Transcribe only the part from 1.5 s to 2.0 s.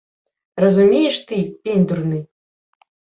пень